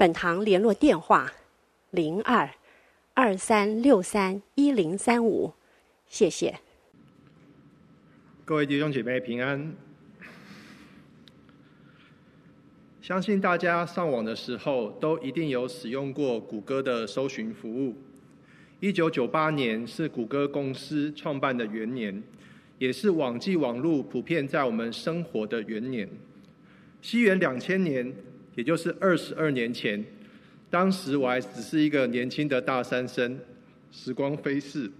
[0.00, 1.30] 本堂联络电话：
[1.90, 2.48] 零二
[3.12, 5.52] 二三六三一零三五，
[6.06, 6.58] 谢谢。
[8.46, 9.74] 各位弟兄姐妹平安。
[13.02, 17.94] 相信大家上网的时候都一定有使用过谷歌的搜寻服务。
[18.80, 22.22] 一九九八年是谷歌公司创办的元年，
[22.78, 26.08] 也是网际网路普遍在我们生活的元年。
[27.02, 28.10] 西元两千年。
[28.54, 30.04] 也就是二十二年前，
[30.68, 33.38] 当时我还只是一个年轻的大三生，
[33.90, 34.90] 时光飞逝。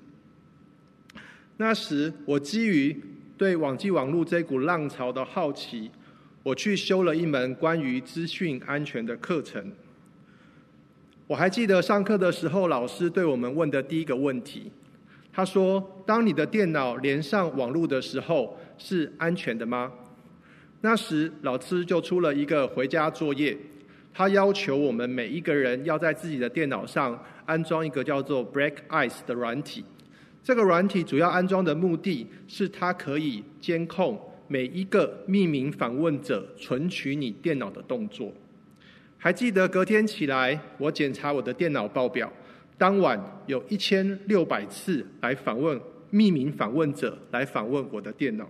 [1.56, 2.98] 那时我基于
[3.36, 5.90] 对网际网路这股浪潮的好奇，
[6.42, 9.72] 我去修了一门关于资讯安全的课程。
[11.26, 14.72] 我还记得上课的时候，老师对我们问的第一个问题，
[15.32, 19.92] 他说：“当你的电脑连上网络的时候，是安全的吗？”
[20.82, 23.56] 那时，老师就出了一个回家作业，
[24.14, 29.84] 他要求我们每一个人要在自己的电脑上安装一个叫做 Black Ice 的软体。
[30.42, 38.32] 这个软体主要安装的目的是，它可以监控每一个匿名访问者存取你电脑的动作。
[39.18, 42.32] 还记得隔天起来，我检查我的电脑报表，
[42.78, 45.78] 当晚有一千六百次来访问
[46.12, 48.48] 匿名访问者来访问我的电脑。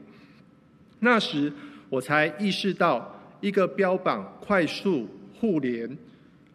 [1.00, 1.52] 那时，
[1.90, 5.98] 我才意识到，一个标榜快速互联、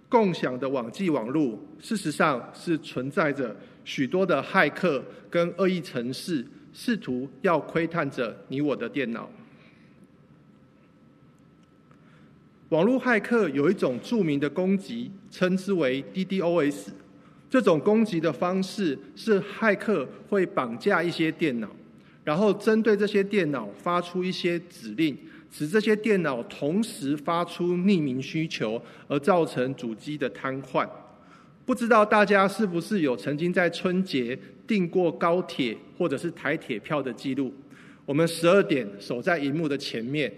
[0.08, 9.30] 共享的网际网路，事实上是存在着许多的骇客跟恶意程式，试图要窥探着你我的电脑。
[12.70, 16.88] 网络骇客有一种著名的攻击，称之为 DDoS。
[17.50, 21.70] 这种攻击的方式是骇客会绑架一些电脑。
[22.26, 25.18] 然后针对这些电脑发出一些指令，
[25.50, 30.86] 使这些电脑同时发出匿名需求，而造成主机的瘫痪。
[31.66, 34.38] 不知道大家是不是有曾经在春节
[34.68, 37.54] 订过高铁或者是台铁票的记录？
[38.06, 40.32] 我们十二点守在荧幕的前面，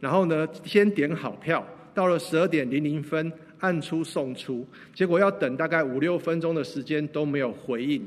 [0.00, 8.06] 然后呢，先点好票，到了十二点零零分按出送出，结果要等大概五六分钟的时间都没有回应。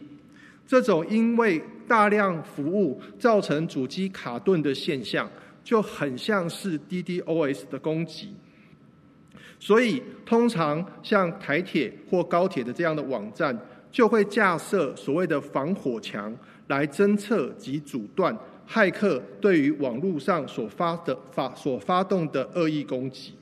[0.67, 5.27] 这种因为大量服务造成主机卡顿的现象，
[5.63, 8.35] 就很像是 DDoS 的攻击。
[9.59, 13.57] 所以，通常像台铁或高铁的这样的网站，
[13.89, 16.35] 就会架设所谓的防火墙，
[16.67, 18.37] 来侦测及阻断
[18.69, 23.33] 骇客对于网络上所发的发所发动的恶意攻击。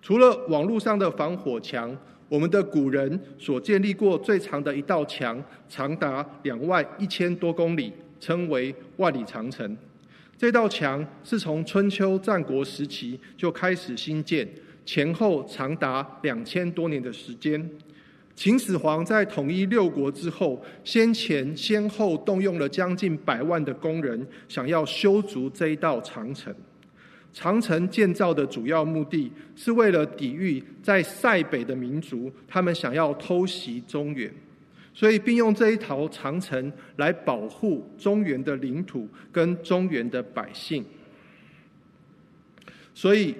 [0.00, 1.96] 除了网络上的防火墙，
[2.32, 5.38] 我们的古人所建立过最长的一道墙，
[5.68, 9.76] 长达两万一千多公里，称为万里长城。
[10.38, 14.48] 这道墙是从春秋战国时期就开始兴建，
[14.86, 17.70] 前后长达两千多年的时间。
[18.34, 26.50] 秦始皇在统一六国之后，先前先后动用了将近百万的工人，想要修筑这一道长城。
[27.32, 34.30] 长城建造的主要目的是为了抵御在塞北的民族，他们想要偷袭中原，
[34.92, 40.84] 所以并用这一条长城来保护中原的领土跟中原的百姓。
[42.92, 43.34] 所以，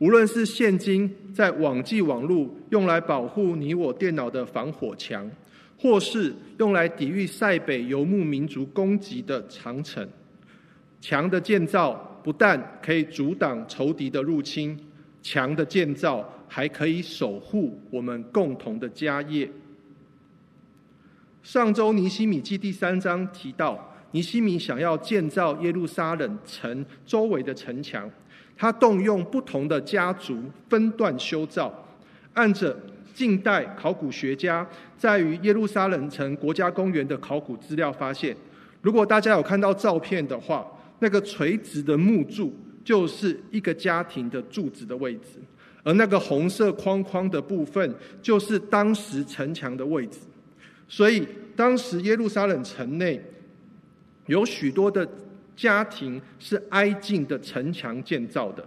[0.00, 5.30] 无论是现今在网际网路用来保护你我电脑的防火墙，
[5.78, 10.04] 或是用来抵御塞北游牧民族攻击的长城，
[11.00, 12.12] 墙的建造。
[12.26, 14.76] 不但可以阻挡仇敌的入侵，
[15.22, 19.48] 墙的建造还可以守护我们共同的家业。
[21.44, 28.10] 上周尼希米记第三章提到，尼希米想要建造耶路撒冷城周围的城墙，
[28.56, 31.72] 他动用不同的家族分段修造。
[32.34, 32.76] 按着
[33.14, 34.66] 近代考古学家
[34.98, 38.36] 在于耶路撒冷城国家公园的考古资料发现，
[38.82, 40.66] 如果大家有看到照片的话。
[40.98, 42.54] 那个垂直的木柱
[42.84, 45.40] 就是一个家庭的柱子的位置，
[45.82, 50.18] 而那个红色框框的部分就是当时城墙的位置。
[50.88, 51.26] 所以，
[51.56, 53.20] 当时耶路撒冷城内
[54.26, 55.08] 有许多的
[55.56, 58.64] 家庭是挨近的城墙建造的。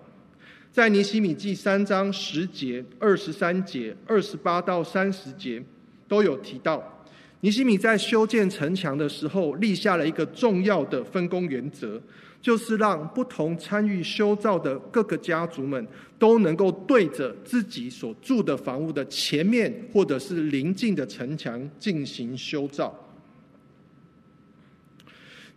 [0.72, 5.64] 在尼希米记三章十节、二十三节、二十八到三十节
[6.08, 6.99] 都有提到，
[7.42, 12.02] 尼西米在修建城墙的时候立下了一个重要的分工原则，
[12.42, 15.88] 就是让不同参与修造的各个家族们
[16.18, 22.94] 都能够对着自己所住的房屋的前面或者是邻近的城墙进行修造。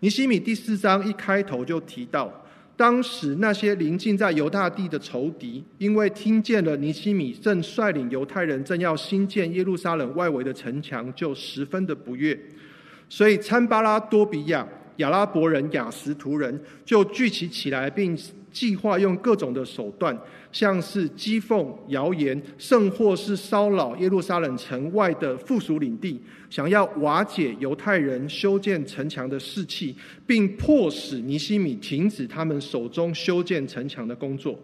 [0.00, 2.41] 尼西米第四章一开头就提到。
[2.76, 12.38] 当时那些临近在犹大地的仇敌，因为听见了尼西米正率领犹太人正要新建耶路撒冷外围的城墙，就十分的不悦。
[13.08, 14.66] 所以参巴拉、多比亚、
[14.96, 18.16] 亚拉伯人、雅实图人就聚集起来，并
[18.52, 20.16] 计划用各种的手段，
[20.52, 26.20] 像是讥讽、谣言，甚或是骚扰耶路撒冷城外的附属领地，
[26.50, 29.96] 想要瓦解犹太人修建城墙的士气，
[30.26, 34.58] 并迫使尼西米停止他们手中修建城墙的工作。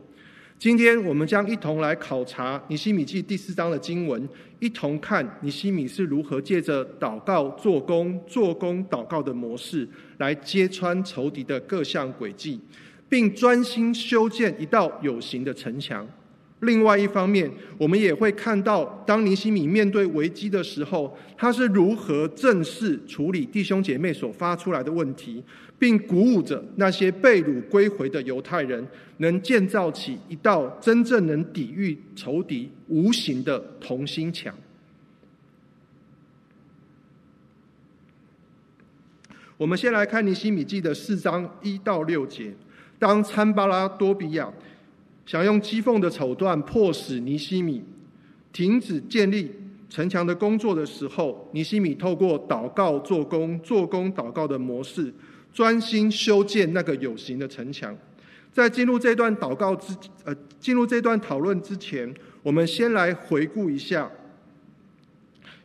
[0.59, 12.61] 今天我们将一同来考察尼西米记第四章的经文，一同看尼西米是如何借着祷告做工、做工祷告的模式，来揭穿仇敌的各项诡计。
[13.09, 16.07] 并专心修建一道有形的城墙。
[16.63, 25.41] 另外一方面，我们也会看到，当尼西米面对危机的时候，他是如何正视处理弟兄姐妹所发出来的问题，
[25.79, 28.85] 并鼓舞着那些被掳归回的犹太人，
[29.19, 34.53] 能建造起一道真正能抵御仇敌无形的同心墙。
[39.57, 42.53] 我们先来看尼西米记的四章一到六节。
[42.99, 44.53] 当参巴拉多比亚
[45.25, 47.83] 想用讥讽的手段迫使尼西米
[48.53, 49.55] 停止建立
[49.89, 55.13] 城墙的工作的时候，尼西米透过祷告做工、做工祷告的模式，
[55.53, 57.97] 专心修建那个有形的城墙。
[58.53, 59.95] 在进入这段祷告之
[60.25, 62.13] 呃，进入这段讨论之前，
[62.43, 64.11] 我们先来回顾一下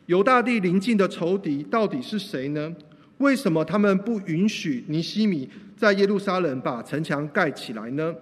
[0.06, 2.74] 犹大地临近的仇敌到底是谁呢？
[3.18, 8.14] 为什么他们不允许尼希米在耶路撒冷把城墙盖起来呢？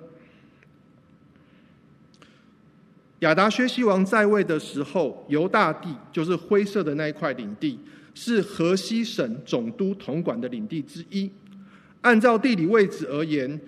[3.20, 7.78] 亚达薛西王在位的时候，犹大地就是灰色的那一块领地，
[8.14, 11.30] 是河西省总督统管的领地之一。
[12.00, 13.60] 按照地理位置而言，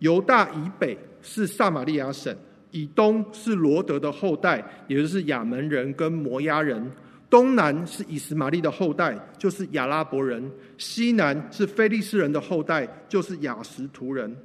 [0.00, 2.36] 犹大以北是撒玛利亚省，
[2.72, 6.90] 以东是罗德的后代，也就是亚门人跟摩押人。
[7.28, 14.36] 东南是以实玛利的后代，就是亚拉伯人；西南是非利士人的后代，就是雅实图人。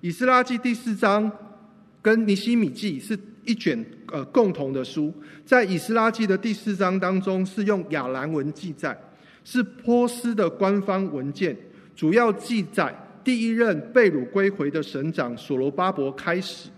[0.00, 1.30] 以斯拉记第四章
[2.00, 5.12] 跟尼希米记是一卷呃共同的书，
[5.44, 8.96] 在以斯拉记的第四章当中是用亚兰文记载，
[9.44, 11.56] 是波斯的官方文件，
[11.94, 16.70] 主要记载第一任被掳归回的省长所罗巴伯开始。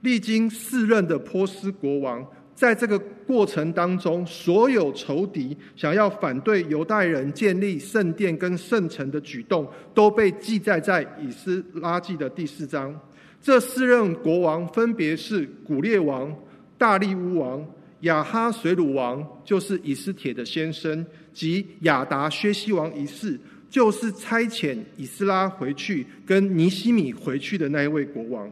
[0.00, 2.24] 历经四任的波斯国王，
[2.54, 12.98] 在这个过程当中，所有仇敌想要反对犹太人建立圣殿跟圣城的举动，都被记载在以斯拉记的第四章。
[13.40, 16.34] 这四任国王分别是古列王、
[16.76, 17.64] 大利乌王、
[18.00, 23.38] 亚哈水鲁王，就是以斯帖的先生，及亚达薛西王一世，
[23.70, 28.50] 就是差遣以斯拉回去跟尼西米回去的那一位国王。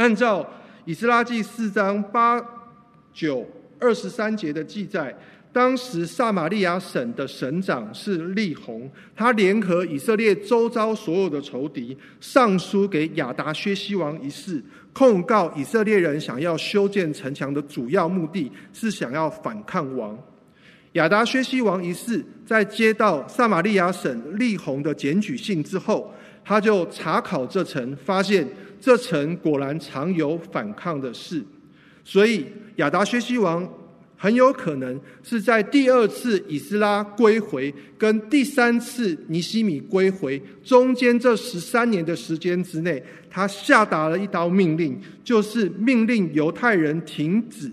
[0.00, 0.48] 按照
[0.86, 2.42] 以斯拉记四章八
[3.12, 3.46] 九
[3.78, 5.14] 二十三节的记载，
[5.52, 20.18] 当时撒玛利亚省的省长是利宏，他联合以色列周遭所有的仇敌，上书给亚达薛西王一世，控告以色列人想要修建城墙的主要目的是想要反抗王。
[20.92, 26.10] 亚达薛西王一世在接到撒玛利亚省利宏的检举信之后，
[26.42, 28.48] 他就查考这城，发现。
[28.80, 31.44] 这城果然常有反抗的事，
[32.02, 32.46] 所以
[32.76, 33.68] 亚达薛西王
[34.16, 47.70] 很有可能是在第二次以斯拉归回跟第三次尼希米归回中间这十三年的时间之内，他下达了一道命令，就是命令犹太人停止，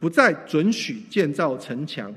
[0.00, 2.12] 不再准许建造城墙。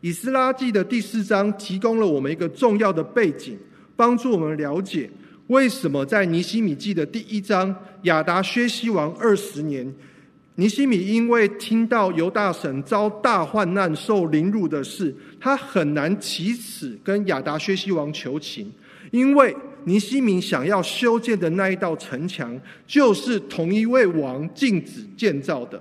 [0.00, 3.56] 以斯拉记的第四章提供了我们一个重要的背景，
[3.96, 5.08] 帮助我们了解。
[5.48, 9.94] 为什么在尼希米记的第一章，亚达薛西王二十年，
[10.54, 18.72] 尼希米因为听到犹大省遭大患难、受凌辱的事，他很难启齿跟亚达薛西王求情，
[19.10, 25.78] 因为尼希米想要修建的那一道城墙，就是同一位王禁止建造的。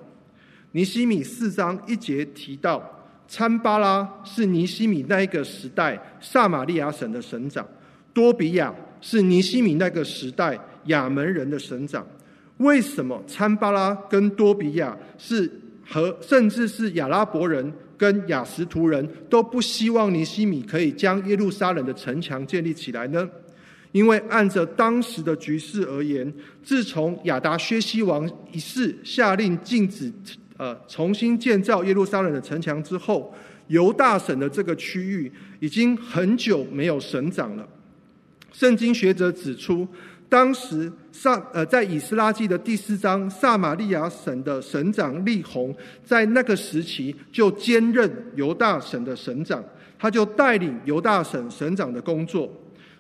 [0.74, 2.84] 尼希米四章一节提到，
[3.30, 7.66] 参巴拉是尼希米那一个时代撒玛利亚省的省长，
[8.14, 8.76] 多比亚。
[9.04, 12.08] 是尼希米那个时代亚门人的省长。
[12.58, 15.52] 为什么参巴拉跟多比亚是
[15.86, 23.30] 和甚至是亚拉伯人跟亚实图人都不希望尼希米可以将耶路撒冷的城墙建立起来呢？
[23.92, 26.34] 因为按着当时的局势而言，
[26.64, 30.12] 自从亚达薛西王一世下令禁止
[30.58, 33.34] 呃重新建造耶路撒冷的城墙之后，
[33.68, 37.68] 犹大省的这个区域已经很久没有省长了。
[38.54, 39.86] 圣经学者指出。
[40.30, 49.64] 当时撒呃，在以斯拉记的第四章，撒玛利亚省的省长利宏，在那个时期就兼任犹大省的省长，
[50.00, 52.52] 他就带领犹大省省长的工作。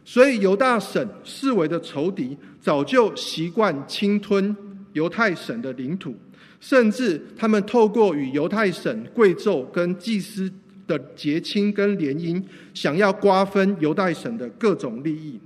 [0.05, 4.55] 所以犹大省四围的仇敌早就习惯侵吞
[4.91, 6.15] 犹太省的领土，
[6.59, 10.51] 甚至他们透过与犹太省贵胄跟祭司
[10.87, 12.41] 的结亲跟联姻，
[12.73, 15.39] 想要瓜分犹大省的各种利益。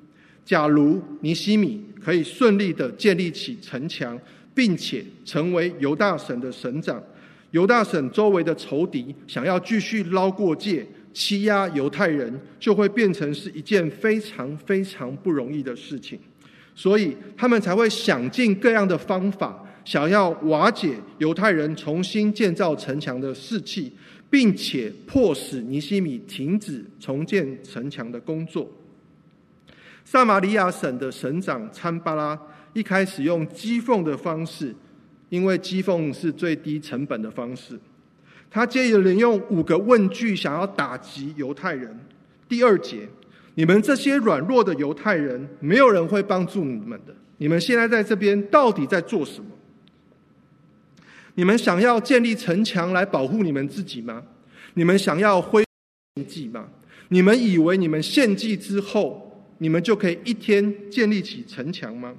[0.46, 4.17] 假如尼西米可以顺利的建立起城墙，
[4.53, 7.03] 并且成为犹大省的省长，
[7.51, 16.17] 犹大省周围的仇敌想要继续捞过界，欺压犹太人，就会变成是一件非常非常不容易的事情。
[16.74, 23.91] 所以他们才会想尽各样的方法，想要瓦解犹太人重新建造城墙的士气，
[24.29, 28.69] 并且迫使尼西米停止重建城墙的工作。
[30.03, 32.39] 撒玛利亚省的省长参巴拉
[32.74, 34.74] 一开始用讥讽的方式，
[35.29, 37.77] 因为讥讽是最低成本的方式。
[38.50, 41.93] 他借着人用五个问句，想要打击犹太人。
[42.48, 43.07] 第二节：
[43.55, 47.13] 你们这些软弱的犹太人，没有人会帮助你们的。
[47.38, 49.50] 你们现在在这边到底在做什么？
[51.38, 54.24] 你们想要建立城墙来保护你们自己吗？
[54.74, 55.63] 你们想要挥
[56.15, 56.67] 献祭吗？
[57.10, 62.12] 你们以为你们献祭之后，你们就可以一天建立起城墙吗？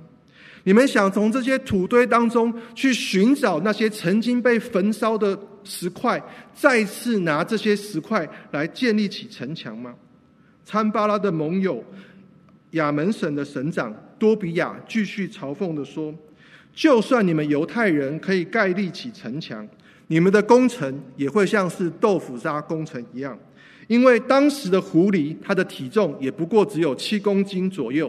[0.62, 6.22] 你们想从这些土堆当中去寻找那些曾经被焚烧的石块，
[6.54, 9.92] 再次拿这些石块来建立起城墙吗？
[10.64, 11.84] 参巴拉的盟友
[12.72, 16.14] 亚门省的省长多比亚继续嘲讽地说
[16.78, 19.66] ：“就算你们犹太人可以盖立起城墙，
[20.06, 23.36] 你们的工程也会像是豆腐渣工程一样。”
[23.88, 28.08] 因为当时的狐狸，它的体重也不过只有七公斤左右。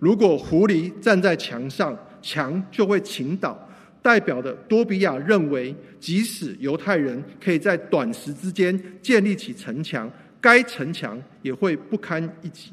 [0.00, 3.56] 如果狐狸站在墙上，墙就会倾倒。
[4.02, 10.10] 代表的多比亚认为，即使犹太人可以在短时之间建立起城墙，
[10.40, 12.72] 该城墙也会不堪一击。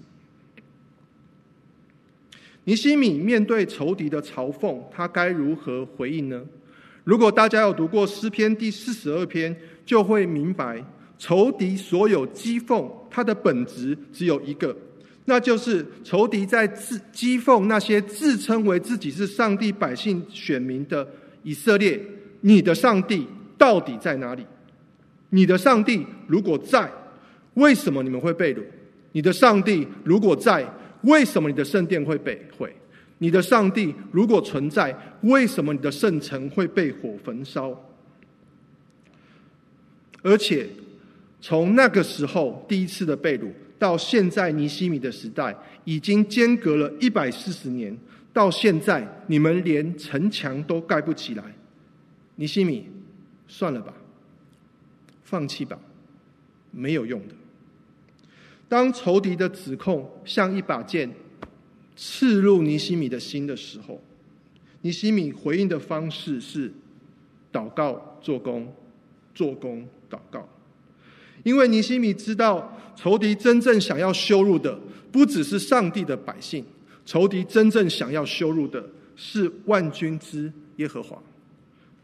[2.66, 6.42] 尼西米面对仇敌的嘲讽，他该如何回应呢？
[7.04, 9.56] 如果大家有读过诗篇第四十二篇，
[9.86, 10.84] 就会明白。
[11.18, 14.76] 仇敌所有讥讽，它的本质只有一个，
[15.24, 21.08] 那就是仇敌在自讥讽那些自称为自己是上帝百姓选民的
[21.44, 22.02] 以色列。
[22.42, 23.26] 你的上帝
[23.58, 24.46] 到底在哪里？
[25.30, 26.92] 你的上帝如果在，
[27.54, 28.62] 为什么你们会被掳？
[29.14, 30.68] 你的上帝如果在，
[31.06, 32.76] 为什么你的圣殿会被毁？
[33.18, 37.74] 你的上帝如果存在，为什么你的圣城会被火焚烧？
[40.22, 40.68] 而且。
[41.42, 47.96] 从那个时候第一次的被掳，到现在尼西米的时代，已经间隔了一百四十年。
[48.34, 51.44] 到现在，你们连城墙都盖不起来，
[52.38, 52.90] 尼西米，
[53.48, 53.94] 算了吧，
[55.24, 55.78] 放弃吧，
[56.72, 57.36] 没有用的。
[58.68, 61.10] 当仇敌的指控像一把剑
[61.96, 64.02] 刺入尼西米的心的时候，
[64.82, 66.74] 尼西米回应的方式是
[67.54, 68.74] 祷告、做工、
[69.34, 70.48] 做工、祷告。
[71.44, 74.80] 因为尼西米知道，仇敌真正想要羞辱的，
[75.12, 76.66] 不只是上帝的百姓，
[77.06, 78.84] 仇敌真正想要羞辱的
[79.16, 81.22] 是万军之耶和华。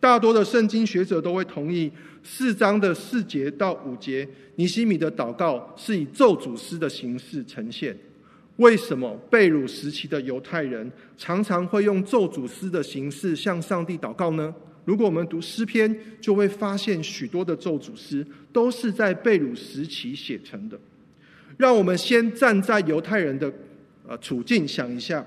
[0.02, 1.90] 大多的圣经学者都会同意，
[2.24, 7.96] 四章的四节到五节，尼西米的祷告是以咒诅诗的形式呈现。
[8.58, 14.54] 为什么被掳时期的犹太人常常会用咒诅诗的形式向上帝祷告呢？
[14.86, 20.80] 如果我们读诗篇，就会发现许多的咒诅诗都是在被掳时期写成的。
[21.58, 23.52] 让我们先站在犹太人的
[24.08, 25.24] 呃处境想一下：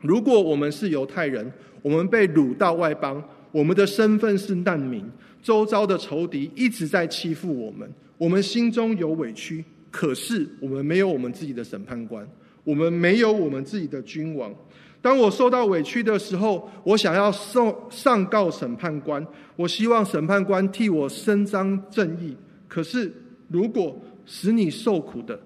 [0.00, 1.52] 如果我们是犹太人，
[1.82, 5.04] 我们被掳到外邦，我们的身份是难民，
[5.42, 12.28] 周遭的仇敌一直在欺负我们，我们心中有委屈，可是我们没有我们自己的审判官，
[12.64, 14.54] 我们没有我们自己的君王。
[15.00, 19.24] 当我受到委屈的时候，我想要上上告审判官，
[19.54, 22.36] 我希望审判官替我伸张正义。
[22.66, 23.12] 可是，
[23.48, 25.40] 如果使你受苦的，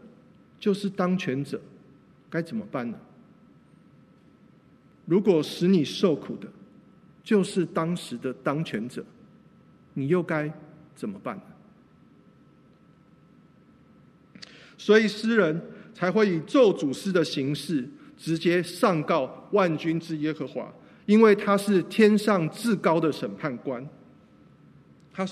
[0.59, 1.61] 就是当权者，
[2.30, 2.97] 该怎么办呢？
[5.04, 6.49] 如果使你受苦的，
[7.23, 9.05] 就是当时的当权者，
[9.95, 10.52] 你又该
[10.95, 11.41] 怎么办？
[14.76, 15.62] 所以诗人
[15.95, 17.88] 才会以咒诅诗的形式，
[18.19, 20.75] 直接上告万军之耶和华，
[21.07, 23.88] 因为他是天上至高的审判官。
[25.12, 25.25] 他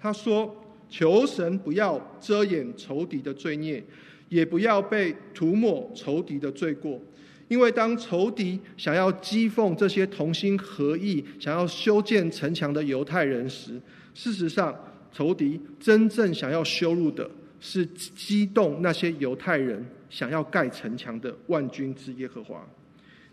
[0.00, 0.52] 他说
[0.90, 3.84] ：“求神不要遮掩仇敌的罪孽，
[4.28, 7.00] 也不要被涂抹仇敌的罪过。”
[7.48, 13.80] 因为当仇敌想要讥讽这些同心合意、想要修建城墙的犹太人时，
[14.14, 14.74] 事实上，
[15.12, 22.66] 仇敌真正想要羞辱的是激动那些犹太人想要盖城墙的万军之耶和华。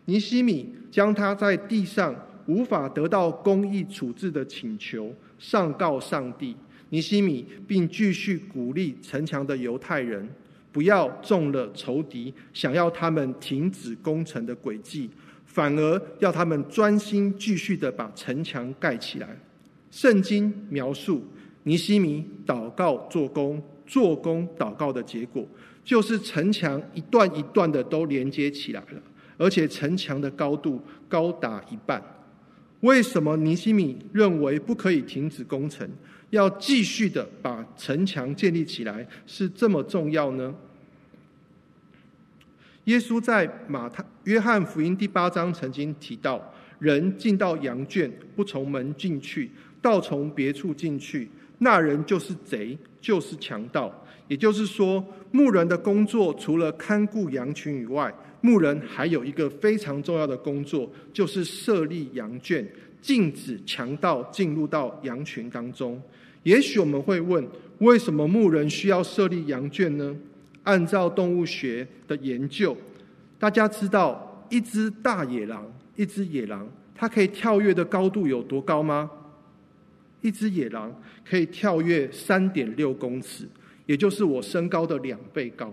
[0.06, 2.16] 尼西米将他在地上
[2.46, 6.56] 无法得到公义处置的请求上告上帝。
[6.90, 10.30] 尼西米并继续鼓励城墙的犹太人。
[10.74, 15.10] 不要中了仇敌想要他们停止工程的诡计，
[15.46, 19.38] 反而要他们专心继续的把城墙盖起来。
[19.92, 21.24] 圣经描述
[21.62, 25.48] 尼西米祷告做工，做工祷告的结果，
[25.84, 29.02] 就是城墙一段一段的都连接起来了，
[29.38, 32.04] 而且城墙的高度高达一半。
[32.80, 35.88] 为什么尼西米认为不可以停止工程？
[36.34, 40.54] 要继续的把城墙建立起来是这么重要呢？
[42.86, 54.04] 耶稣在马太、约翰福音第八章曾经提到：人进到羊圈，不从门进去，倒从别处进去，那人就是贼，就是强盗。
[54.28, 58.12] 也就是说，牧人的工作除了看顾羊群以外，
[58.42, 62.68] 牧人还有一个非常重要的工作，就是设立羊圈，
[63.00, 66.02] 禁止强盗进入到羊群当中。
[66.44, 67.46] 也许我们会问：
[67.80, 70.16] 为什么牧人需要设立羊圈呢？
[70.64, 72.76] 按照动物学的研究，
[73.38, 79.10] 大家知道一只大野狼，一只野狼，它可以跳跃的高度有多高吗？
[80.22, 80.94] 一只野狼
[81.30, 83.46] 可以跳跃三点六公尺，
[83.86, 85.70] 也就是我身高的两倍高。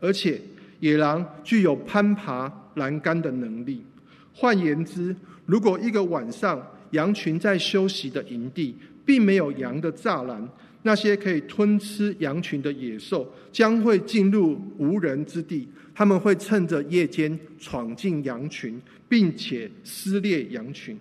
[0.00, 0.40] 而且，
[0.80, 3.84] 野狼具有攀爬栏杆的能力。
[4.32, 10.48] 换言之，如果一个晚上羊群在休息的营地，并没有羊的栅栏，
[10.82, 15.68] 那些可以吞吃羊群的野兽将会进入无人之地。
[15.94, 20.98] 他们会趁着夜间闯进羊群，并且撕裂羊群。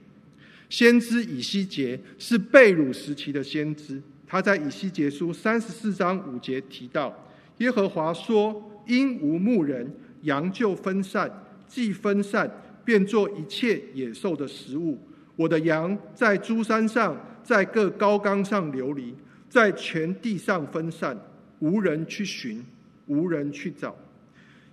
[0.70, 7.16] 先知以西结是被掳时期的先知，他在以西结书三十四章五节提到
[7.60, 9.90] ：“耶和华说，因无牧人，
[10.24, 11.30] 羊就分散；
[11.68, 12.52] 既分散，
[12.84, 14.98] 便做一切野兽的食物。
[15.38, 17.18] 我的羊在诸山上。”
[17.50, 19.12] 在各高岗上流离，
[19.50, 21.20] 在全地上分散，
[21.58, 22.64] 无人去寻，
[23.08, 23.98] 无人去找。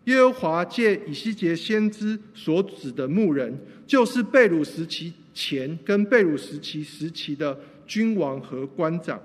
[0.04, 9.18] 耶和华借以西结先知所指的牧人，就是被掳时期前跟被掳时期时期的君王和官长。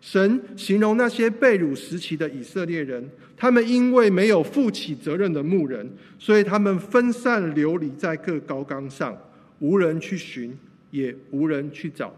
[0.00, 5.86] 神形容那些被掳时期的以色列人，他们因为没有负起责任的牧人，
[6.18, 9.14] 所以他们分散流离在各高岗上，
[9.58, 10.56] 无人去寻，
[10.90, 12.16] 也无人去找。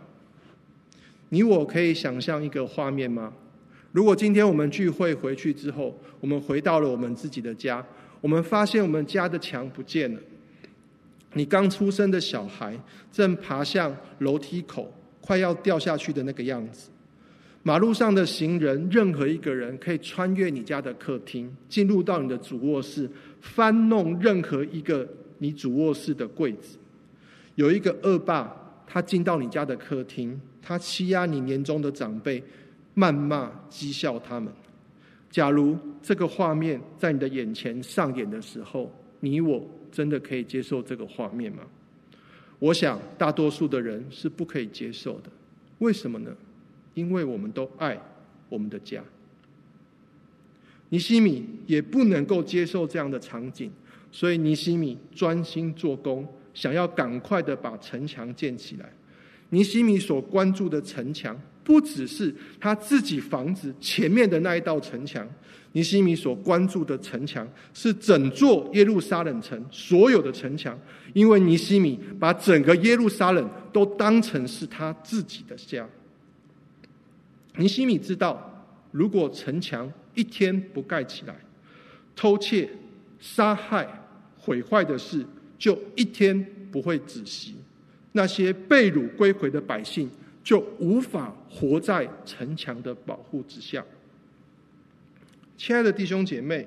[1.37, 3.31] 你我可以想象一个画面吗？
[3.93, 7.85] 如果今天我们聚会回去之后，我们回到了我们自己的家，
[8.23, 10.21] 我们发现我们家的墙不见了。
[11.35, 12.75] 你刚出生的小孩
[13.13, 16.89] 正爬向楼梯口，快要掉下去的那个样子。
[17.63, 23.11] 马路上的行人，任何一个人可以穿越你家的客厅，进入到你的主卧室，
[23.43, 26.79] 翻弄任何一个你主卧室的柜子。
[27.57, 28.51] 有一个恶霸，
[28.87, 30.41] 他进到你家的客厅。
[30.67, 32.43] 他欺压你年中的长辈，
[32.97, 34.53] 谩骂讥笑他们。
[35.31, 41.63] 假如这个画面在你的眼前上演的时候，你我真的可以接受这个画面吗？
[42.59, 45.31] 我想大多数的人是不可以接受的。
[45.79, 46.35] 为什么呢？
[46.95, 47.97] 因为我们都爱
[48.49, 49.01] 我们的家。
[50.89, 53.71] 尼西米也不能够接受这样的场景，
[54.11, 58.93] 所以尼西米专心做工，想要赶快的把城墙建起来。
[59.51, 65.27] 尼西米所关注的城墙，不只是他自己房子前面的那一道城墙。
[65.73, 70.79] 尼西米所关注的城墙，是整座耶路撒冷城所有的城墙，
[71.13, 75.87] 因为尼西米把整个耶路撒冷都当成是他自己的家。
[77.57, 81.37] 尼西米知道，如果城墙一天不盖起来，
[82.15, 82.71] 偷窃、
[83.21, 83.87] 杀害、
[84.39, 85.27] 毁坏的事
[85.59, 87.55] 就一天不会止息。
[88.17, 90.11] 那些被掳归回的百姓
[90.43, 93.85] 就无法活在城墙的保护之下。
[95.59, 96.67] 亲爱的弟兄姐妹，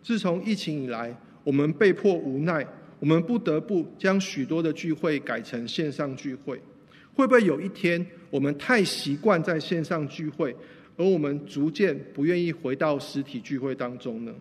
[0.00, 2.64] 自从疫情以来，我们被迫无奈，
[3.00, 6.60] 我们不得不将许多的聚会改成线上聚会。
[7.12, 10.54] 会不会有一天，我们太习惯在线上聚会，
[10.96, 14.32] 而我们逐渐不愿意回到实体聚会当中呢？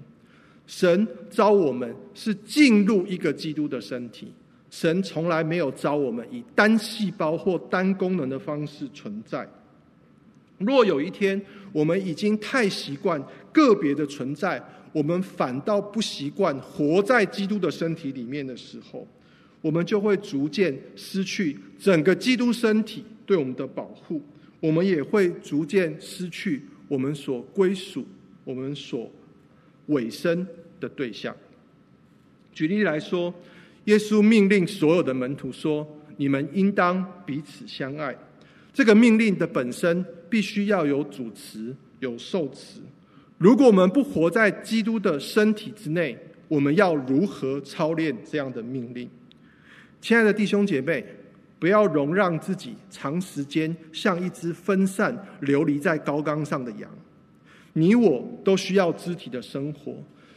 [0.68, 4.32] 神召我们是进入一个基督的身体，
[4.74, 9.48] 神从来没有召我们以单细胞或单功能的方式存在。
[10.58, 11.40] 若有一天
[11.72, 14.60] 我们已经太习惯个别的存在，
[14.92, 19.08] 我们反倒不习惯活在基督的身体里面的时候，
[19.62, 24.20] 我们就会逐渐失去整个基督身体对我们的保护，
[24.60, 28.04] 我们也会逐渐失去我们所归属、
[28.44, 29.08] 我们所
[29.86, 30.48] 委身
[30.80, 31.36] 的对象。
[32.52, 33.32] 举例来说，
[33.86, 38.16] 耶稣命令所有的门徒说：“你们应当彼此相爱。”
[38.74, 42.82] 这个命令的本身必须要有主词、有受词。
[43.38, 46.18] 如果我们不活在基督的身体之内，
[46.48, 49.10] 我们要如何操练这样的命令？
[50.00, 51.06] 亲爱的弟兄姐妹，
[51.60, 56.90] 不要容让自己长时间像一只分散流离在高岗上的羊。
[57.74, 59.96] 你我都需要肢体的生活，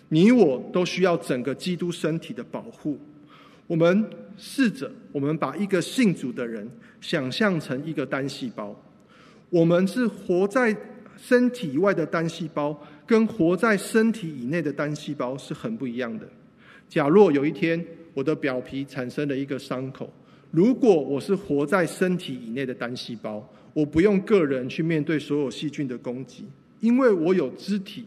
[0.09, 2.99] 你我都需要整个基督身体的保护。
[3.67, 6.69] 我们试着，我们把一个信主的人
[7.01, 8.75] 想象成一个单细胞。
[9.51, 10.77] 我们是活在
[11.17, 16.29] 身体以外的单细胞，跟活在身体以内的单细胞是很不一样的。
[16.89, 20.13] 假若有一天我的表皮产生了一个伤口，
[20.51, 26.45] 如果我是活在身体以内的单细胞，我不用个人去面对所有细菌的攻击，
[26.81, 28.05] 因为我有肢体，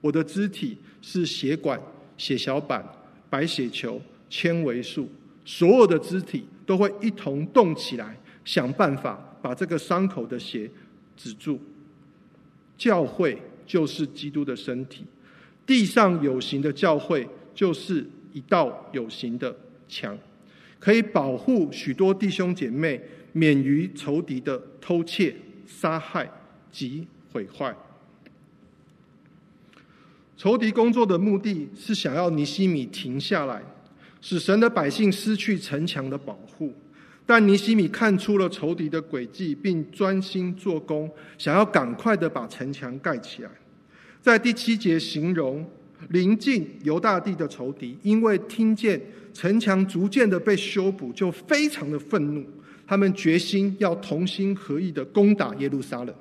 [0.00, 1.80] 我的肢体是血管、
[2.16, 2.84] 血小板、
[3.28, 4.00] 白血球。
[4.30, 5.06] 纤维素，
[5.44, 10.70] 所有的肢体都会一同动起来，想办法把这个伤口的血
[11.16, 11.60] 止住。
[12.78, 15.04] 教会就是基督的身体，
[15.66, 19.54] 地上有形的教会就是一道有形的
[19.86, 20.16] 墙，
[20.78, 22.98] 可以保护许多弟兄姐妹
[23.32, 26.30] 免于仇敌的偷窃、杀害
[26.72, 27.76] 及毁坏。
[30.38, 33.62] 仇敌工作的目的是想要尼西米停下来。
[34.20, 36.72] 使神的百姓失去城墙的保护，
[37.24, 43.50] 但尼西米看出了仇敌的诡计，并专心做工，想要赶快的把城墙盖起来。
[44.20, 45.64] 在第七节形容
[46.08, 49.00] 临近犹大地的仇敌，因为听见
[49.32, 52.44] 城墙逐渐的被修补，就非常的愤怒，
[52.86, 56.14] 他们决心要同心合意的攻打耶路撒冷。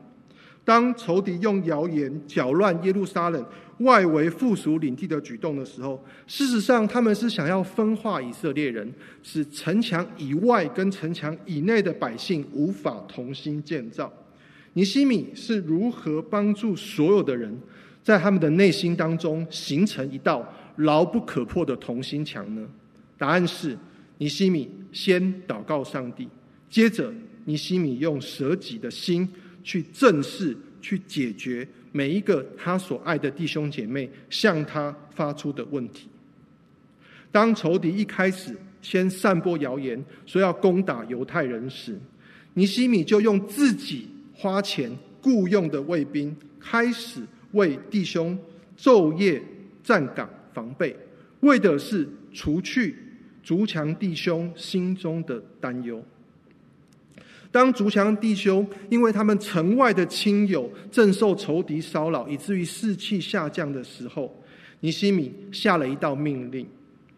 [0.63, 3.43] 当仇敌用谣言搅乱耶路撒冷
[3.79, 8.91] 外围附属领地的举动的时候，事实上他们是想要分化以色列人，
[9.23, 14.11] 使城墙以外跟城墙以内的百姓无法同心建造。
[14.73, 17.57] 尼西米是如何帮助所有的人
[18.03, 22.67] 在他们的内心当中形成一道牢不可破的同心墙呢？
[23.17, 23.77] 答案是：
[24.17, 26.27] 尼西米先祷告上帝，
[26.69, 27.11] 接着
[27.45, 29.27] 尼西米用舍己的心。
[29.61, 36.07] 去正视、去解决每一个他所爱的弟兄姐妹向他发出的问题。
[37.31, 41.99] 当仇敌一开始先散播谣言，说要攻打犹太人时，
[42.53, 48.37] 尼西米就用自己花钱雇佣的卫兵，开始为弟兄
[48.77, 49.41] 昼夜
[49.83, 50.95] 站岗防备，
[51.41, 52.95] 为的是除去
[53.43, 56.03] 筑墙弟兄心中的担忧。
[57.51, 64.31] 当筑墙弟兄因为他们城外的亲友正受仇敌骚扰，以至于士气下降的时候，
[64.81, 66.67] 尼希米下了一道命令，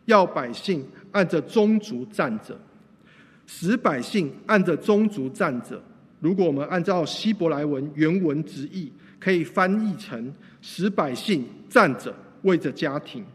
[0.05, 2.57] 要百姓按着宗族站着，
[3.45, 5.81] 使百姓按着宗族站着。
[6.21, 8.89] 如果我们按照希伯来文原文直译，
[9.19, 13.25] 可以翻译成使百姓站着，为着家庭。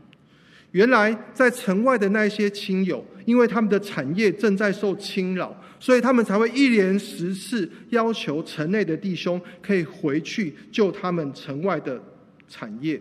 [0.72, 5.54] 原来在城外的那些亲友，因为他们的产业正在受侵扰。
[5.78, 12.02] 所以他们才会一连十次要求城内的弟兄可以回去救他们城外的
[12.48, 13.00] 产业。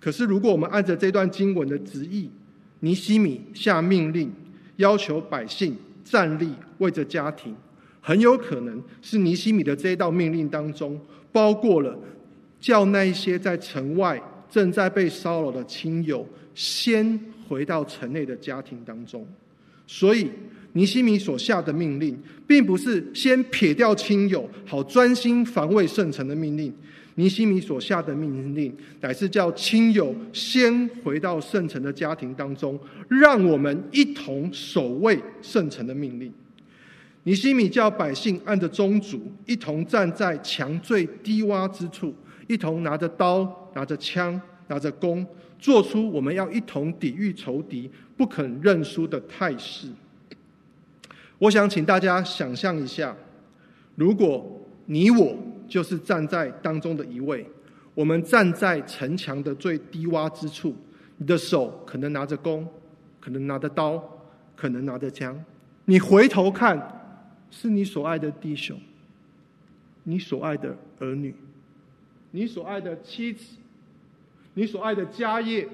[0.00, 2.28] 可是，如果我们按着这段经文的直译，
[2.80, 4.32] 尼西米下命令
[4.76, 7.54] 要求百姓站立为着家庭，
[8.00, 11.96] 很有可能是尼西米的这一道命令当中包括了
[12.60, 19.24] 叫那一些在城外正在被骚扰的亲友先回到城内的家庭当中。
[19.86, 20.28] 所以。
[20.74, 26.72] 尼西米所下的命令，并不是先撇掉亲友，好专心防卫圣城的命令。
[27.16, 36.32] 尼西米所下的命令，乃是叫亲友先回到圣城的家庭当中，让我们一同守卫圣城的命令。
[37.24, 42.14] 尼西米叫百姓按着宗族，一同站在墙最低洼之处，
[42.48, 45.24] 一同拿着刀、拿着枪、拿着弓，
[45.58, 49.86] 做出我们要一同抵御仇敌、不肯认输的态势。
[51.42, 53.16] 我想请大家想象一下，
[53.96, 57.44] 如果你我就是站在当中的一位，
[57.96, 60.72] 我们站在城墙的最低洼之处，
[61.16, 62.64] 你的手可能拿着弓，
[63.18, 64.00] 可能拿着刀，
[64.54, 65.36] 可能拿着枪，
[65.86, 66.80] 你回头看，
[67.50, 68.78] 是你所爱的弟兄，
[70.04, 71.34] 你所爱的儿女，
[72.30, 73.56] 你所爱的妻子，
[74.54, 75.68] 你所爱的家业。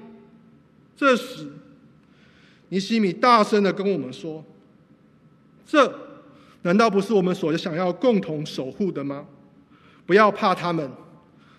[0.97, 1.47] 这时，
[2.69, 4.43] 尼西米大声的跟我们说
[5.69, 5.93] ：“这
[6.63, 9.27] 难道不是我们所想要共同守护的吗？
[10.07, 10.89] 不要怕他们，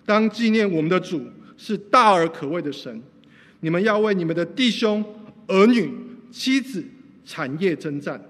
[0.05, 3.01] 当纪念我们的主是大而可畏的神。
[3.61, 5.01] 你们要为你们的弟兄、
[5.47, 5.89] 儿女、
[6.29, 6.83] 妻子、
[7.23, 8.21] 产业征战。”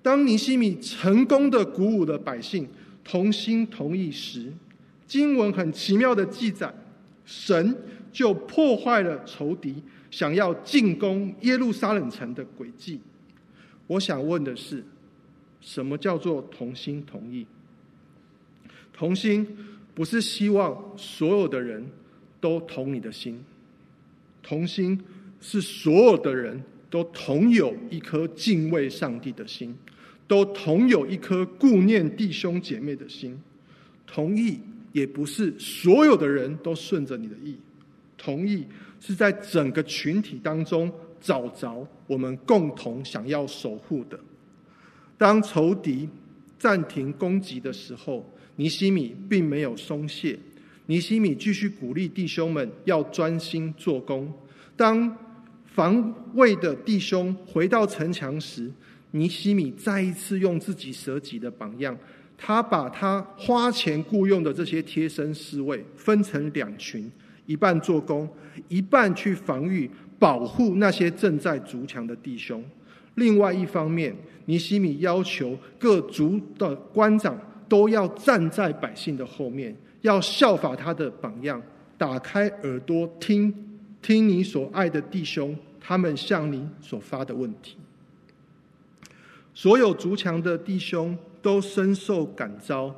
[0.00, 2.66] 当尼西米成功的鼓舞了百姓，
[3.04, 4.50] 同心同意时，
[5.06, 6.72] 经文很奇妙的记载，
[7.26, 7.76] 神
[8.10, 12.98] 就破坏了仇敌想要进攻耶路撒冷城的诡计。
[13.86, 14.82] 我想问的是，
[15.60, 17.46] 什么叫做同心同意？
[18.92, 19.46] 同心
[19.94, 21.84] 不是希望所有的人
[22.40, 23.42] 都同你的心，
[24.42, 25.00] 同心
[25.40, 29.74] 是所有的人都同有一颗敬畏上帝的心。
[30.26, 33.36] 都同有一颗顾念弟兄姐妹的心，
[34.06, 34.60] 同意
[34.92, 37.56] 也不是所有的人都顺着你的意，
[38.16, 38.64] 同意
[39.00, 40.88] 是在整个群体当中
[41.20, 44.16] 找着我们共同想要守护的。
[45.20, 46.08] 当仇敌
[46.58, 48.24] 暂停攻击的时候，
[48.56, 50.38] 尼西米并没有松懈，
[50.86, 54.32] 尼西米继续鼓励弟兄们要专心做工。
[54.74, 55.14] 当
[55.66, 58.72] 防卫的弟兄回到城墙时，
[59.10, 61.94] 尼西米再一次用自己舍己的榜样，
[62.38, 67.12] 他把他花钱雇佣的这些贴身侍卫分成两群，
[67.44, 68.26] 一半做工，
[68.68, 72.64] 一半去防御、保护那些正在筑墙的弟兄。
[73.20, 81.62] 另外一方面，尼西米要求各族的官长都要站在百姓的后面，要效法他的榜样，
[81.98, 83.54] 打开耳朵听
[84.00, 87.76] 听你所爱的弟兄他们向你所发的问题。
[89.52, 92.94] 所有族强的弟兄都深受感召，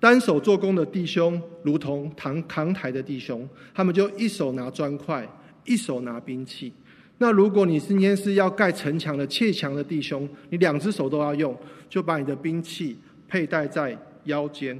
[0.00, 5.28] 单手做工的弟兄如同扛扛台的弟兄，他们就一手拿砖块，
[5.66, 6.72] 一手拿兵器。
[7.18, 11.56] 那如果你今天是要盖城墙的砌墙的弟兄，你两只手都要用，
[11.88, 12.98] 就把你的兵器
[13.28, 14.78] 佩戴在腰间。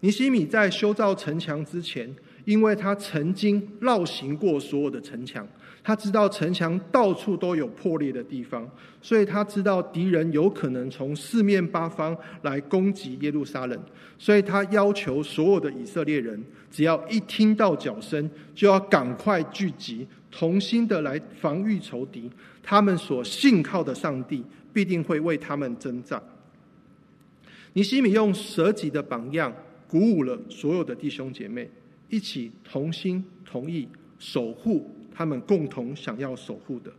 [0.00, 5.46] 尼西米在修造城墙之前，因为他曾经绕行过所有的城墙。
[5.88, 8.70] 他知道城墙到处都有破裂的地方，
[9.00, 13.82] 所以他知道敌人有可能从四面八方来攻击耶路撒冷，
[14.18, 22.30] 所以他要求所有的以色列人，只要一听到脚声，就要赶快聚集，同心的来防御仇敌。
[22.62, 26.22] 他们所信靠的上帝必定会为他们征战。
[27.72, 29.50] 尼西米用舍己的榜样，
[29.86, 31.70] 鼓舞了所有的弟兄姐妹，
[32.10, 34.94] 一起同心同意守护。
[35.18, 36.92] 他们共同想要守护的，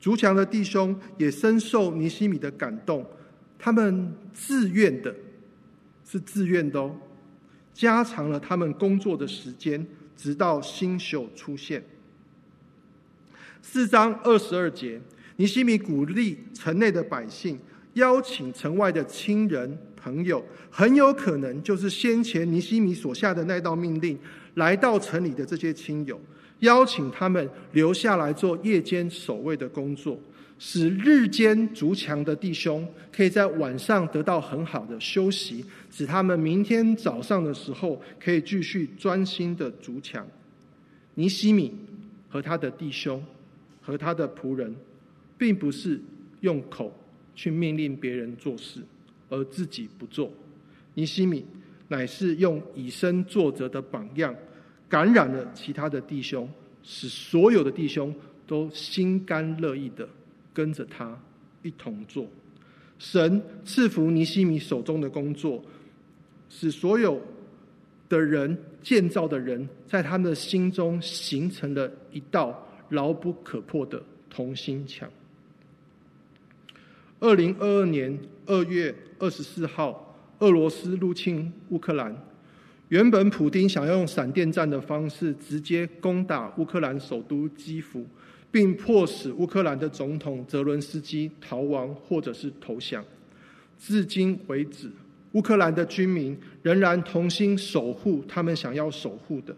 [0.00, 3.04] 竹墙的弟兄也深受尼西米的感动，
[3.58, 5.12] 他们自愿的，
[6.04, 6.94] 是自愿的哦，
[7.74, 9.84] 加长了他们工作的时间，
[10.16, 11.82] 直到新宿出现。
[13.60, 15.00] 四章二十二节，
[15.34, 17.58] 尼西米鼓励城内的百姓，
[17.94, 24.16] 邀请城外的亲人朋友，很有可能就是先前尼西米所下的那道命令，
[24.54, 26.20] 来到城里的这些亲友。
[26.60, 30.18] 邀请他们留下来做夜间守卫的工作，
[30.58, 40.26] 使日间筑墙的弟兄可以在晚上得到很好的休息，使他们明天早上的时候可以继续专心的筑墙。
[41.14, 41.74] 尼西米
[42.28, 43.22] 和他的弟兄
[43.80, 44.74] 和他的仆人，
[45.36, 46.00] 并不是
[46.40, 46.94] 用口
[47.34, 48.80] 去命令别人做事，
[49.28, 50.30] 而自己不做。
[50.94, 51.44] 尼西米
[51.88, 54.34] 乃是用以身作则的榜样。
[54.90, 56.46] 感染了其他的弟兄，
[56.82, 58.12] 使所有的弟兄
[58.44, 60.06] 都心甘乐意的
[60.52, 61.16] 跟着他
[61.62, 62.26] 一同做。
[62.98, 65.64] 神赐福尼西米手中的工作，
[66.48, 67.22] 使所有
[68.08, 75.08] 的人建造的人，在他们的心中形成了一道牢不可破的同心墙。
[77.20, 82.29] 二零二二年二月二十四号，俄罗斯入侵乌克兰。
[82.90, 88.04] 原本普丁想要用闪电战的方式直接攻打乌克兰首都基辅，
[88.50, 93.04] 并迫使乌克兰的总统泽伦斯基逃亡或者是投降。
[93.78, 94.90] 至今为止，
[95.32, 99.54] 乌克兰的军民仍然同心守护他们想要守护的。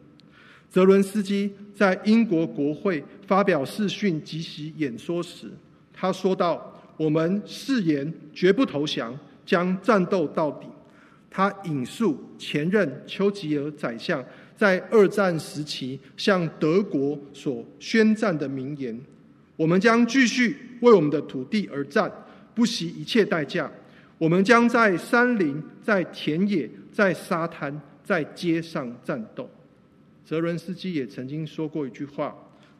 [0.68, 5.50] 泽伦斯基在英国国会发表视讯即席演说时，
[5.90, 10.66] 他说道：“我们誓言绝不投降，将战斗到底。”
[11.34, 14.22] 他引述前任丘吉尔宰相
[14.54, 19.00] 在二战时期向德国所宣战的名言
[19.56, 22.12] ：“我们将继续为我们的土地而战，
[22.54, 23.72] 不惜一切代价。
[24.18, 29.48] 我们将在山林、在田野、在沙滩、在街上战斗。”
[30.26, 32.36] 泽伦斯基也曾经说过一句话，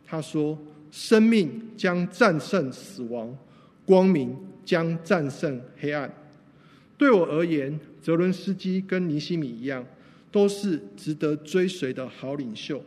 [0.07, 0.57] 他说
[0.93, 3.35] ：“生命将战胜死亡，
[3.87, 6.13] 光明将战胜黑暗。”
[7.03, 9.85] 对我而言，泽伦斯基跟尼西米一样，
[10.31, 12.81] 都是值得追随的好领袖，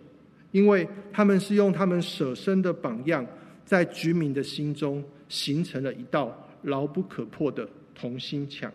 [0.53, 3.27] 因为他们是用他们舍身的榜样，
[3.65, 8.71] 在居民的心中形成了一道牢不可破的同心墙。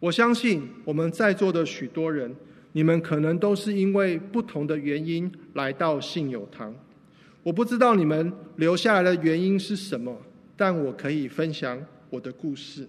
[0.00, 2.34] 我相信我们在座的许多人，
[2.72, 6.74] 你们可能都是因为不同的原因来到信友堂。
[7.44, 10.20] 我不知道你们留下来的原因是什么，
[10.56, 12.88] 但我可以分享我的故事。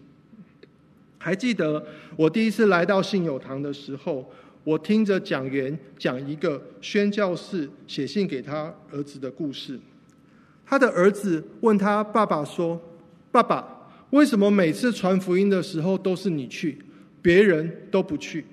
[1.17, 4.31] 还记得我第一次来到信友堂的时候，
[4.63, 9.79] 我听着讲员讲一个宣教士写信给他儿子的故事。
[10.65, 12.79] 他的儿子问他爸爸说
[13.31, 16.77] ：“爸爸，为什么每次传福音的时候都是你去，
[17.21, 18.45] 别人都不去？”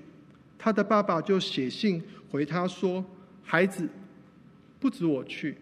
[0.57, 2.01] 他的爸爸就写信
[2.31, 3.03] 回他说
[3.43, 3.87] ：“孩子，
[4.79, 5.57] 不止我去，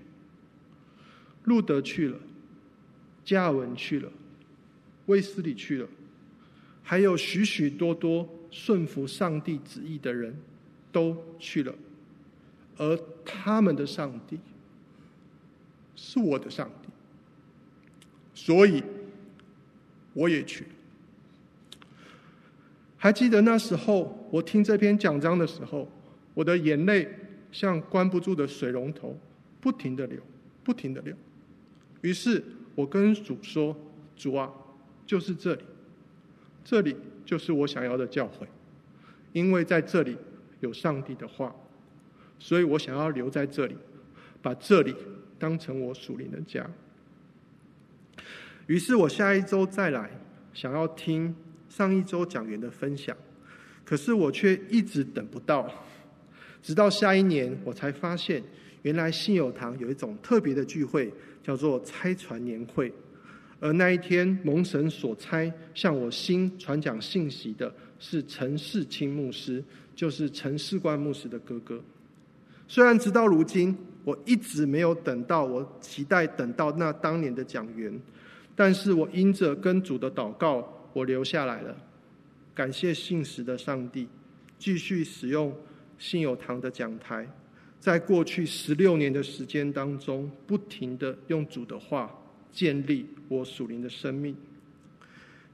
[1.46, 2.18] 路德去了，
[3.26, 4.10] 加尔文去了，
[5.08, 5.88] 卫斯理去了。”
[6.84, 10.38] 还有许许多多顺服上帝旨意的人，
[10.91, 11.74] 都去了，
[12.78, 14.38] 而他们的上帝
[15.96, 16.89] 是我的上帝，
[18.36, 18.84] 所以
[20.13, 20.65] 我也去。
[22.98, 25.89] 还记得那时候，我听这篇讲章的时候，
[26.34, 27.10] 我的眼泪
[27.52, 29.17] 像关不住的水龙头，
[29.60, 30.19] 不停的流，
[30.63, 31.15] 不停的流。
[32.02, 32.43] 于是
[32.76, 33.76] 我跟主说
[34.15, 34.52] ：“主啊，
[35.08, 35.62] 就是这里。”
[36.63, 36.95] 这里
[37.26, 38.47] 就是我想要的教会，
[39.32, 40.17] 因为在这里
[40.62, 41.54] 有上帝的话，
[42.39, 43.76] 所以我想要留在这里，
[44.41, 44.95] 把这里
[45.38, 46.69] 当成我属灵的家。
[48.67, 50.10] 于是我下一周再来，
[50.54, 51.36] 想要听
[51.67, 53.15] 上一周讲员的分享，
[53.84, 55.69] 可是我却一直等不到，
[56.62, 58.41] 直到下一年我才发现，
[58.84, 62.93] 原来信友堂有一种特别的聚会，叫做拆船年会。
[63.63, 69.63] 而那一天，蒙神所差向我心传讲信息的是陈世清牧师，
[69.95, 71.82] 就是陈世冠牧师的哥哥。
[72.67, 73.73] 虽然直到如今，
[74.04, 77.97] 我一直没有等到我期待等到那当年的讲员，
[78.54, 81.73] 但是我因着跟主的祷告，我留下来了。
[82.54, 84.10] 感谢信实的上帝，
[84.60, 85.56] 继续使用
[85.97, 87.26] 信友堂的讲台，
[87.80, 92.13] 在过去十六年的时间当中，不停的用主的话。
[92.54, 94.34] 建立我属灵的生命。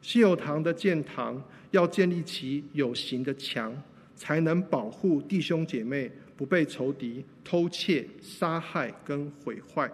[0.01, 3.75] 信友堂的建堂要建立起有形的墙，
[4.15, 9.91] 才能保护弟兄姐妹不被仇敌偷窃、杀害跟毁坏。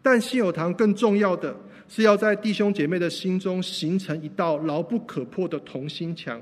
[0.00, 1.54] 但信友堂更重要的
[1.88, 6.40] 是要在弟兄姐妹的心中形成一道牢不可破的同心墙，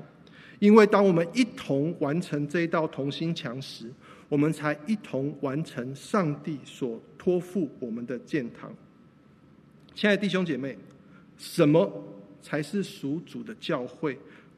[0.59, 3.91] 因为当我们一同完成这一道同心墙时，
[4.29, 8.73] 我们才一同完成上帝所托付我们的建堂。
[9.97, 10.77] 亲爱的弟兄姐妹，
[11.39, 11.91] 什么
[12.39, 14.15] 才是属主的教会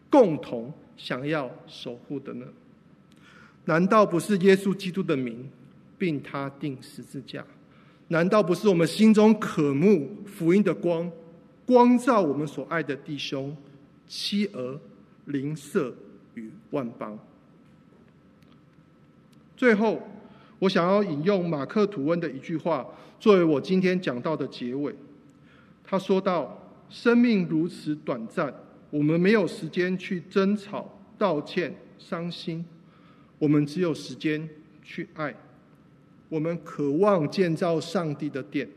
[0.09, 2.45] 共同想要守护的呢？
[3.63, 5.49] 难道不是耶稣基督的名，
[5.97, 7.41] 并他钉十字架？
[8.09, 11.09] 难道不是我们心中渴慕福音的光，
[11.65, 13.55] 光照我们所爱的弟兄、
[14.09, 14.77] 妻儿、
[15.27, 15.95] 邻舍
[16.33, 17.17] 与万邦？
[19.55, 20.03] 最后，
[20.59, 22.85] 我想要引用马克吐温的一句话，
[23.21, 24.93] 作为我今天讲到的结尾。
[25.91, 26.55] 他说道
[26.87, 28.53] ：“生命如此短暂，
[28.91, 32.63] 我们没有时间去争吵、道歉、伤心，
[33.39, 34.47] 我们只有时间
[34.83, 35.33] 去爱。
[36.29, 38.69] 我们渴望建造上帝的殿，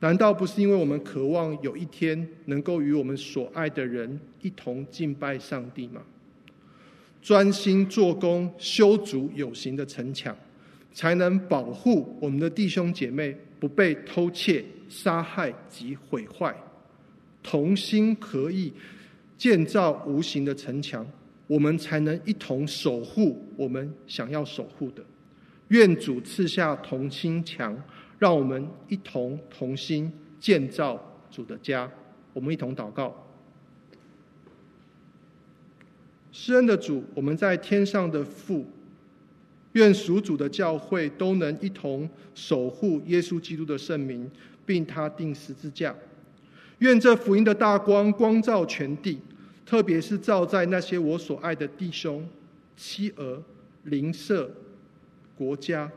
[0.00, 6.00] 难道不是因为我们渴望有一天能够与我们所爱的人一同敬拜上帝吗？
[7.20, 10.34] 专心做工，修筑有形的城墙，
[10.94, 16.54] 才能保护我们的弟兄姐妹不被偷窃。”杀害及毁坏，
[17.42, 18.72] 同心合意
[19.36, 21.06] 建造无形的城墙，
[21.46, 25.04] 我们才能一同守护我们想要守护的。
[25.68, 27.76] 愿主赐下同心墙，
[28.18, 30.10] 让我们一同同心
[30.40, 30.98] 建造
[31.30, 31.90] 主的家。
[32.32, 33.14] 我们一同祷告。
[36.30, 38.64] 施恩的主，我们在天上的父，
[39.72, 44.30] 愿属主的教会都能一同守护耶稣基督的圣名，
[44.68, 45.94] 并他钉十字架。
[46.80, 49.18] 愿这福音的大光光照全地，
[49.64, 52.28] 特别是照在那些我所爱的弟兄、
[52.76, 53.42] 妻儿、
[53.84, 54.50] 邻舍、
[55.34, 55.90] 国家、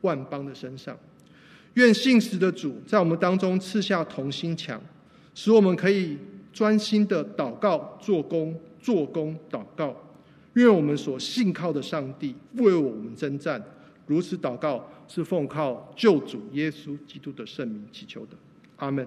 [0.00, 0.98] 万邦的身上。
[1.74, 4.80] 愿信实的主在我们当中赐下同心墙，
[5.34, 6.16] 使我们可以
[6.50, 9.94] 专心的祷告、做工、做工、祷告。
[10.54, 13.62] 愿我们所信靠的上帝为我们征战。
[14.06, 18.36] 如此祷告是奉靠救主耶稣基督的圣名祈求的，
[18.76, 19.06] 阿门。